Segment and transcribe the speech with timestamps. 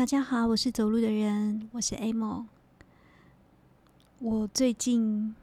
[0.00, 2.46] 大家好，我是走路的人，我是 Amo。
[4.18, 5.34] 我最近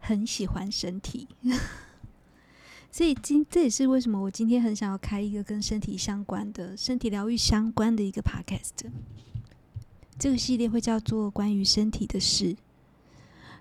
[0.00, 1.28] 很喜欢身体，
[2.90, 8.90] 所以今这也是为什么我今天很想要开一个跟身体相关的、身体疗愈相关的一个 Podcast。
[10.18, 12.56] 这个系列会叫做关于身体的事。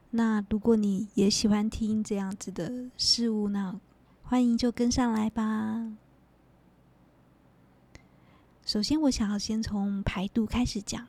[0.09, 3.79] 那如果你也喜欢听这样子的事物，那
[4.23, 5.93] 欢迎就跟上来吧。
[8.69, 11.07] 首先，我想要先从排毒开始讲。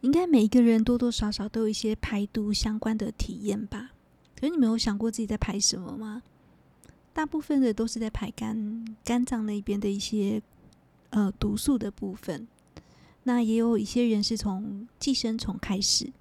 [0.00, 3.92] 应该每一个人多多少少都有一些排毒相关的体验吧？
[4.34, 6.24] 可是你没有想过自己在排什么吗？
[7.12, 10.42] 大部分的都是在排肝、肝脏那边的一些
[11.10, 12.48] 呃毒素的部分。
[13.22, 16.12] 那也有一些人是从寄生虫开始。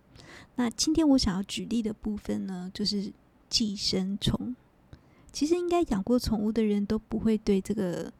[0.57, 3.11] 那今天我想要举例的部分呢，就是
[3.49, 4.55] 寄生虫。
[5.31, 8.13] 其实应该养过宠物的人都不会对这个。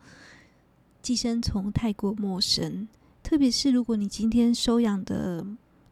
[1.08, 2.86] 寄生虫太过陌生，
[3.24, 5.42] 特别是如果你今天收养的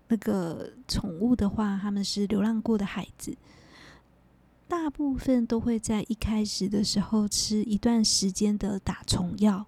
[0.10, 3.34] 那个宠物的话，他们是流浪过的孩子，
[4.68, 9.66] 大部分都会在一开始的时候吃一段时间的打虫药。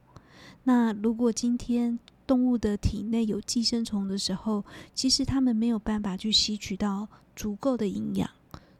[0.65, 8.29] 那如果今天动物的体内有寄生虫的时候，其实他们没有办法去吸取到足够的营养。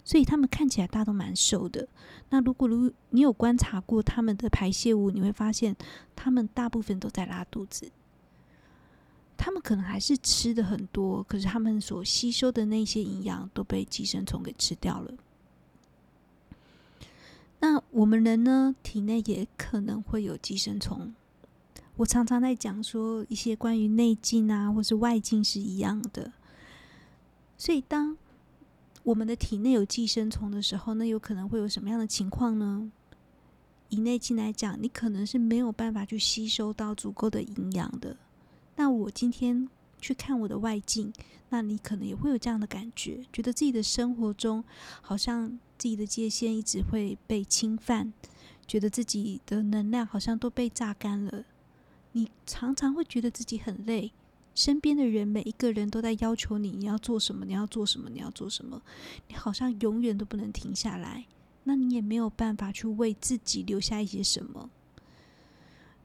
[0.07, 1.85] 所以他们看起来大都蛮瘦的。
[2.29, 5.75] 那如果如你有观察过他们的排泄物，你会发现
[6.15, 7.91] 他们大部分都在拉肚子。
[9.35, 15.13] 他们可能还是吃的很多，可是他们所吸收的那些营养都被寄生虫给吃掉了。
[17.59, 21.13] 那我们人呢，体内也可能会有寄生虫。
[21.97, 26.31] 我常常在讲说一些关于内镜啊，或是外镜是一样的。
[27.57, 28.15] 所以当
[29.07, 32.91] 我们的体内有寄生虫的时候，那有可能会有什么样的情况呢？
[33.87, 38.17] 以内镜来讲，你可能是没有办法去吸收到足够的营养的。
[38.75, 39.69] 那我今天
[40.01, 41.13] 去看我的外镜，
[41.47, 44.61] 那你可能也会有这样的感觉，觉得自己的生活中
[44.99, 48.11] 好像自己的界限一直会被侵犯，
[48.67, 51.45] 觉得自己的能量好像都被榨干了。
[52.11, 54.11] 你常常会觉得自己很累。
[54.57, 57.45] 身边的人，每一个人都在要求你，你要做什么？
[57.45, 58.09] 你要做什么？
[58.09, 58.81] 你要做什么？
[59.27, 61.25] 你好像永远都不能停下来。
[61.65, 64.67] 那你也没有办法去为自己留下一些什么。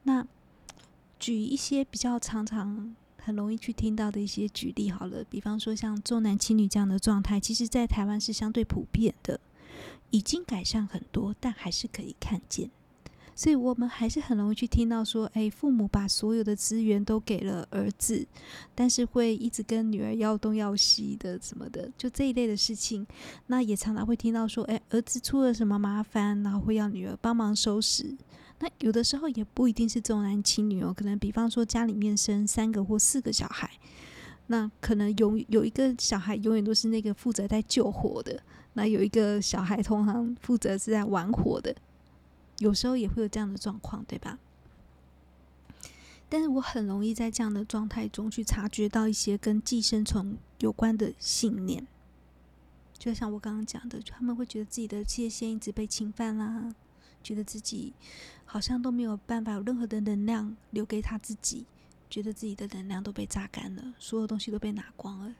[0.03, 0.27] 那
[1.19, 9.39] 举一些比较常常很容易去听到的一些举例好了，比方说像重男轻女这样的状态，其实在台湾是相对普遍的，
[10.11, 12.69] 已经改善很多，但还是可以看见。
[13.35, 18.25] 所以我们还是很容易去听到说，哎，父母把所有的资源都给了儿子，
[18.75, 23.05] 但是会一直跟女儿要东要西的什么的，就这一类的事情。
[23.47, 28.15] 那也常常会听到说，哎，儿子出了什么麻烦，然后会要女儿帮忙收拾。
[28.59, 33.69] 那有的时候也不一定是重男轻女哦，可能比方说家里面生三个或四个小孩，
[34.47, 38.41] 那可能有有一个小孩永远都是那个负责在救火的，
[38.73, 41.75] 那有一个小孩通常负责是在玩火的。
[42.63, 44.39] 有时候也会有这样的状况，对吧？
[46.29, 51.85] 但是我很容易在这样的状态中去察觉到一些跟寄生虫有关的信念，
[52.97, 56.73] 就像我刚刚讲的，他们会觉得自己的界限一直被侵犯啦，
[57.21, 57.91] 觉得自己
[58.45, 61.65] 好像都没有办法有任何的能量留给他自己，
[62.09, 65.35] 觉得自己的能量都被榨干了，所有东西都被拿光了。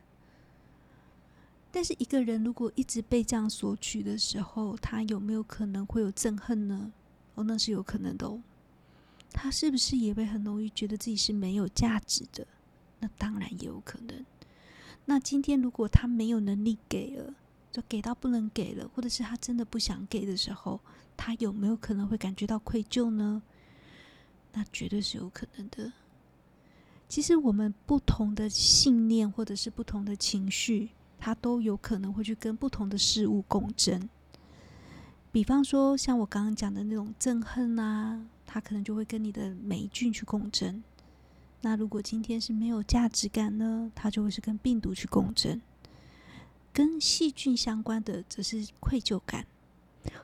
[1.72, 6.92] 但是一个人如果一直被这样索取的时候，他有没有可能会有憎恨呢？
[7.36, 8.42] 哦，那是有可能的哦。
[9.32, 12.46] 他是不是也会很容易觉得自己是没有价值的？
[13.00, 14.26] 那当然也有可能。
[15.06, 17.34] 那今天如果他没有能力给了，
[17.72, 20.80] 就给到不能给了，或者是他真的不想给的时候，
[21.18, 23.42] 他有没有可能会感觉到愧疚呢？
[24.54, 25.92] 那绝对是有可能的。
[27.10, 34.10] 其实我们不同的信念或者是不同的情绪，它都有可能会去跟不同的事物共振。
[35.34, 40.84] 比方说，像我刚刚讲的那种憎恨啊，它可能就会跟你的霉菌去共振。
[41.62, 45.60] 那如果今天是没有价值感呢，它就会是跟病毒去共振。
[46.72, 49.48] 跟细菌相关的则是愧疚感。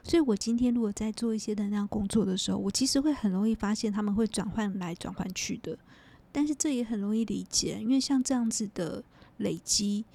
[0.04, 5.76] 所以我今天如果在做一些能量工作的时候，我其实会很容易发现他们会转换来转换去的。
[6.32, 9.04] 但是这也很容易理解，因为像这样子的
[9.38, 10.06] 累积。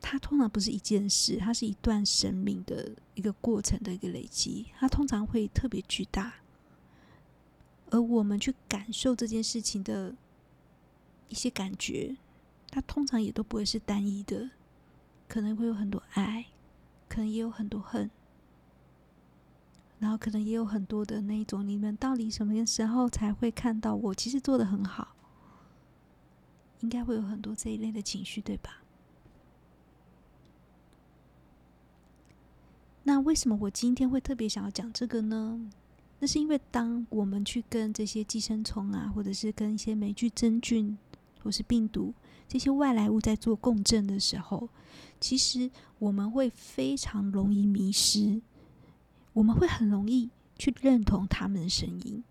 [0.00, 6.34] 它通常不是一件事，它是一段生命的一个过程的一个累积，它通常会特别巨大。
[7.90, 10.14] 而我们去感受这件事情的
[11.28, 12.16] 一些感觉，
[12.70, 14.50] 它通常也都不会是单一的，
[15.26, 16.46] 可能会有很多爱，
[17.08, 18.10] 可能也有很多恨，
[19.98, 25.16] 然后可能也有很多的那一种，你们到底什么时候才会看到我其实做得很好？
[26.80, 28.82] 应该会有很多这一类的情绪，对吧？
[33.08, 35.70] 那为什么我今天会特别想要讲这个呢？
[36.18, 40.98] 那是因为当我们去跟这些寄生虫啊，或者是跟一些霉菌、真菌，
[41.42, 42.12] 或是病毒
[42.46, 44.68] 这些外来物在做共振的时候，
[45.18, 48.42] 其实我们会非常容易迷失，
[49.32, 50.28] 我们会很容易
[50.58, 52.22] 去认同他们的声音，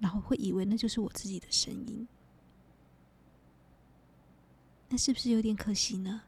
[0.00, 2.06] 然后会以为那就是我自己的声音。
[4.90, 6.20] 那是不是有点可惜呢？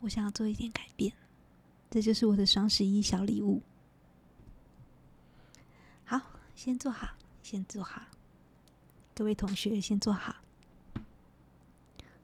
[0.00, 1.12] 我想要做一点改变，
[1.96, 3.62] 这就是我的双十一小礼物。
[6.04, 6.20] 好，
[6.54, 8.02] 先坐好，先坐好，
[9.14, 10.36] 各位同学先坐好。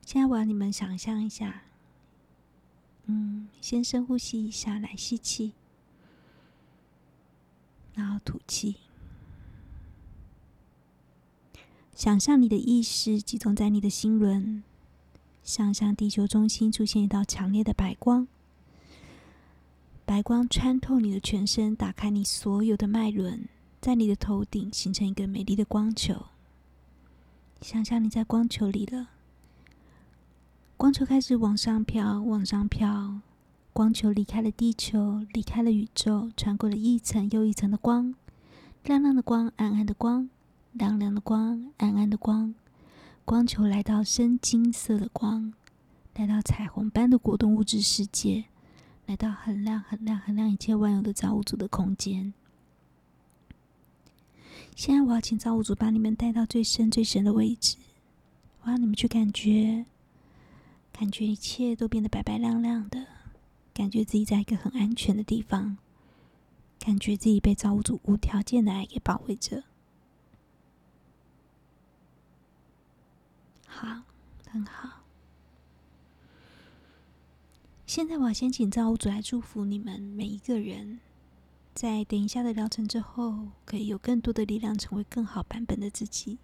[0.04, 1.62] 现在我要你们想象一下，
[3.06, 5.54] 嗯，先深呼吸一下，来吸气，
[7.94, 8.76] 然后吐气。
[11.94, 14.62] 想象你的意识集中在你的心轮，
[15.42, 18.28] 想象地球中心出现一道强烈的白光，
[20.12, 23.48] 白光穿透你的全身，打开你所有的脉轮，
[23.80, 26.26] 在你的头顶形成一个美丽的光球。
[27.62, 29.08] 想象你在光球里了，
[30.76, 33.20] 光球开始往上飘，往上飘，
[33.72, 38.14] 光球离开了地球，离开了宇宙，穿过了一层又一层的光，
[38.84, 40.28] 亮亮的光，暗暗的光。
[40.72, 42.54] 亮亮的光，暗暗的光，
[43.24, 45.54] 光球来到深金色的光，
[46.16, 48.44] 来到彩虹般的果冻物质世界，
[49.06, 52.32] 来到很亮、很亮、很亮一切万有的造物主的空间。
[54.74, 57.76] 现在我要请造物主把你们带到最深、最深的位置，
[58.62, 59.84] 我要你们去感觉，
[60.92, 63.06] 感觉一切都变得白白亮亮的，
[63.74, 65.76] 感觉自己在一个很安全的地方，
[66.78, 69.64] 感觉自己被造物主无条件的爱给包围着。
[73.66, 74.02] 好，
[74.48, 75.01] 很好。
[77.94, 80.98] 现在我要先请造物主来祝福你们每一个人，
[81.74, 86.38] 在等一下的疗程之后，可以有更多的力量，成为更好版本的自己。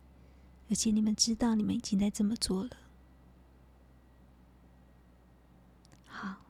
[0.69, 2.71] 而且你们知道，你们已经在这么做了。
[6.05, 6.43] 好，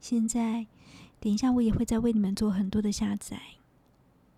[0.00, 0.66] 现在
[1.20, 3.40] 等一下，我也会再为你们做很多的下载。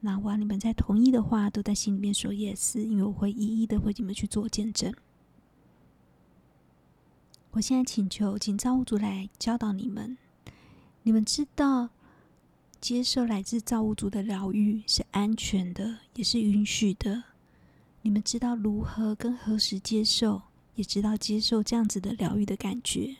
[0.00, 4.94] 那我要你们在同意的话，都在心里面说 yes，因为我会一一的为你们去做见证。
[7.54, 10.18] 我现在请求，请造物主来教导你们。
[11.04, 11.90] 你们知道，
[12.80, 17.22] 接受来自造物主的疗愈是安全的，也是允许的。
[18.02, 20.42] 你们知道如何跟何时接受，
[20.74, 23.18] 也知道接受这样子的疗愈的感觉。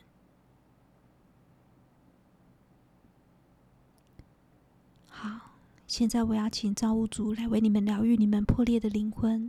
[5.07, 5.53] 好
[5.87, 9.49] 现在我要请造物主来为你们疗愈你们破裂的灵魂，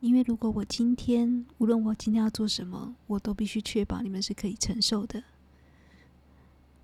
[0.00, 5.24] 因为如果我今天无论我今天要做什么，我都必须确保你们是可以承受的。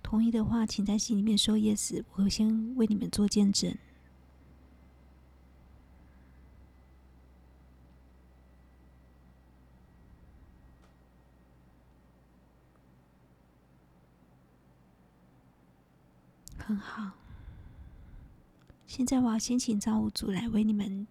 [0.03, 3.77] 同意的话，请在心里面说 yes，我会先为你们做见证。
[16.59, 17.13] 很好。
[18.87, 21.07] 现在我要先请造物主来为你们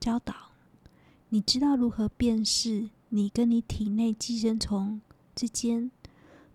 [0.00, 0.47] 教导。
[1.30, 5.00] 你知道如何辨识你跟你体内寄生虫
[5.34, 5.90] 之间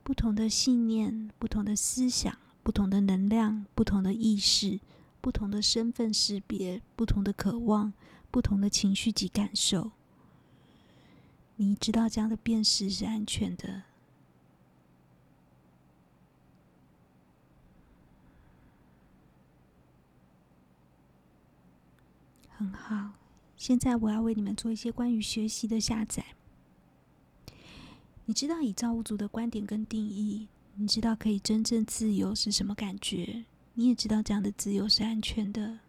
[0.03, 4.79] 不同的信念、不同的思想、不同的能量、不同的意识、
[5.21, 7.93] 不同的身份识别、不同的渴望、
[8.31, 9.91] 不同的情绪及感受。
[11.57, 13.83] 你知道这样的辨识是安全的。
[22.57, 23.11] 很好，
[23.63, 26.21] 现在我要为你们做一些关于学习的下载。
[28.25, 33.45] 你知道以造物主的观点跟定义，你知道可以真正自由是什么感觉？
[33.75, 35.79] 你也知道这样的自由是安全的。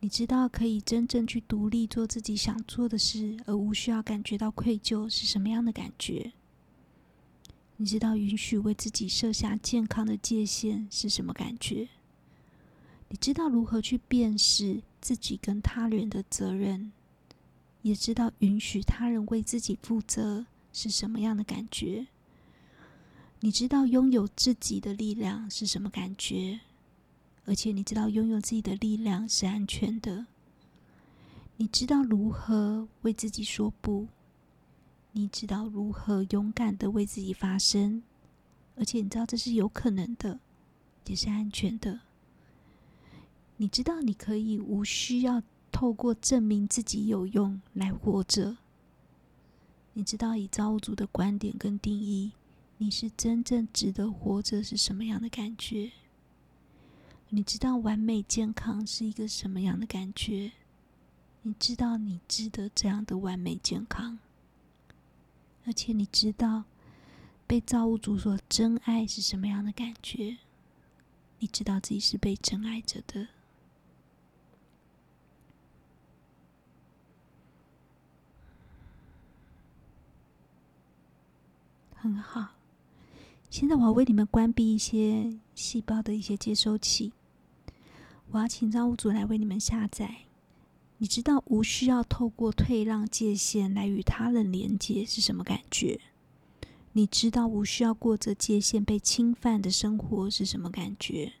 [0.00, 6.34] 你知道可以真正去独立做自己想做的事，而无需要感觉到愧疚是什么样的感觉？
[7.78, 11.88] 你知道允许为自己设下健康的界限是什么感觉？
[13.08, 16.90] 你知道如何去辨识自己跟他人的责任，
[17.82, 22.06] 也知道允许他人为自己负责是什么样的感觉。
[23.40, 26.60] 你知道拥有自己的力量是什么感觉，
[27.44, 30.24] 而且你知道拥有自己的力量是安全的。
[31.58, 34.08] 你知道如何为自己说不，
[35.12, 38.02] 你知道如何勇敢的为自己发声，
[38.76, 40.40] 而且你知道这是有可能的，
[41.04, 42.00] 也是安全的。
[43.56, 48.56] 你知道，你可以无需要透过证明自己有用来活着。
[49.92, 52.32] 你知道，以造物主的观点跟定义，
[52.78, 55.92] 你是真正值得活着是什么样的感觉？
[57.28, 60.52] 你知道完美健康是一个什么样的感觉？
[61.42, 64.18] 你知道你值得这样的完美健康，
[65.64, 66.64] 而且你知道
[67.46, 70.38] 被造物主所真爱是什么样的感觉？
[71.38, 73.28] 你知道自己是被真爱着的。
[82.04, 82.48] 很好，
[83.48, 87.14] 现在我要为你们关闭一些细胞的一些接收器。
[88.30, 90.16] 我要请造物主来为你们下载。
[90.98, 95.98] 你知道无需要透过退让界限来与他人连接是什么感觉？
[96.92, 101.32] 你知道无需要过着界限被侵犯的生活是什么感觉？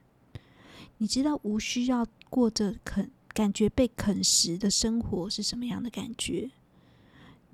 [0.96, 6.52] 你知道无需要过着啃感觉被啃食的生活是什么样的感觉？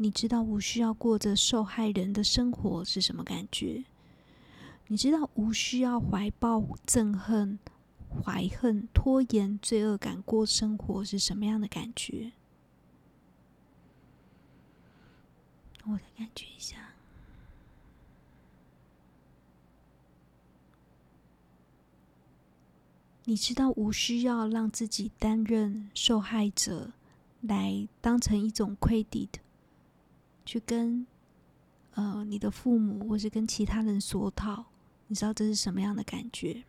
[0.03, 3.85] 你知道无需要过着受害人的生活是什么感觉？
[4.87, 7.59] 你知道无需要怀抱憎恨？
[8.25, 12.33] 怀恨、拖延、罪恶感过生活是什么样的感觉？
[15.85, 16.95] 我再感觉一下。
[23.27, 26.93] 你知道无需要让自己担任受害者，
[27.43, 29.29] 来当成一种 credit，
[30.51, 31.07] 去跟
[31.95, 34.65] 呃你的父母或是跟其他人索讨。
[35.07, 36.65] 你知道这是什么样的感觉？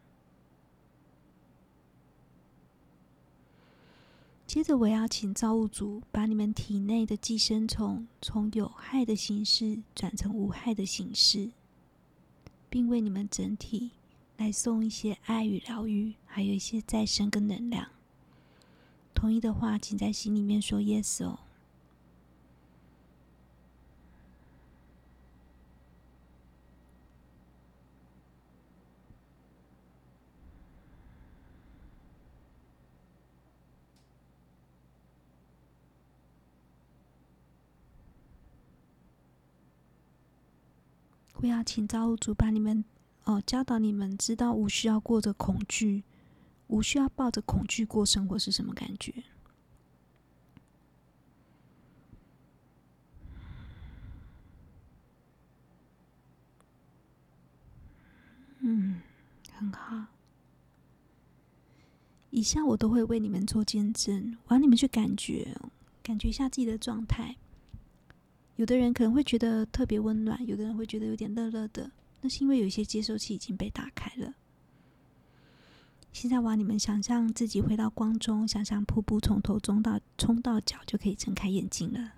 [4.46, 11.50] 接着，我要请造物主把你们体内的寄生虫从有害的形式转成无害的形式，
[12.70, 13.90] 并为你们整体
[14.38, 17.88] 来送一些爱与疗愈，还有一些再生跟能量。
[19.16, 21.40] 同意的话，请在心里面说 “yes” 哦。
[41.42, 42.86] 我要请造物主把你们
[43.24, 46.04] 哦教导你们，知道无需要过着恐惧，
[46.68, 49.12] 无需要抱着恐惧过生活是什么感觉？
[58.60, 59.02] 嗯，
[59.52, 60.06] 很好。
[62.30, 65.58] 以下我都会为你们做见证，我让你们去感觉，
[66.04, 67.36] 感觉一下自己的状态。
[68.62, 71.89] 有的人可能会觉得特别温暖，有的人会觉得有点热热的，
[72.22, 74.36] 那是因为有一些接收器已经被打开了。
[76.13, 82.12] 现在我你们想象自己回到光中，想象瀑布从头冲到冲到脚就可以睁开眼睛了。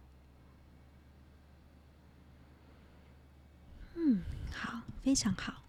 [3.95, 4.21] 嗯，
[4.51, 5.63] 好，非常好。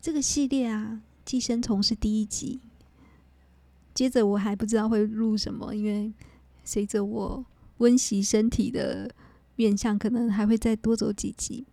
[0.00, 2.62] 这个系列啊，寄生虫是第一集，
[3.92, 6.10] 接着我还不知道会录什么，因为
[6.64, 7.44] 随着我
[7.76, 9.14] 温习身体的。
[9.56, 11.66] 面向可能还会再多走几集。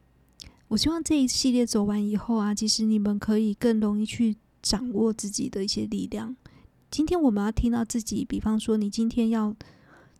[0.69, 6.35] 我希望这一系列走完以后啊，其实你们可以更容易去掌握自己的一些力量。
[6.89, 9.55] 今天我们要听到自己，比方说你今天要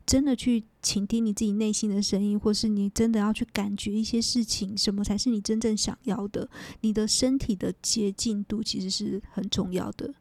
[0.06, 6.50] 真的去倾听你自己内心的声音，或是你真的要去感觉一些事情，什么才是你真正想要的？
[6.82, 10.14] 你的身体的洁净度其实是很重要的。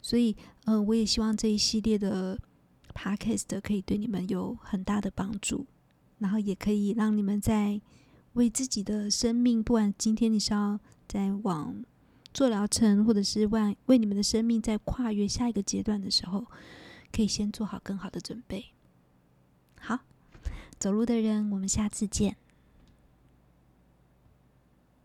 [0.00, 0.34] 所以，
[0.64, 2.38] 嗯、我也希望这一系列的
[2.94, 5.66] podcast 可以对你们有很大的帮助。
[6.20, 7.80] 然后也可以让你们在
[8.34, 11.84] 为自己的生命，不管今天你是要在往
[12.32, 16.46] 做疗程，或者是为为你们的生命在跨越下一个阶段的时候，
[17.12, 18.66] 可以先做好更好的准备。
[19.80, 19.98] 好，
[20.78, 22.36] 走路的人，我们下次见。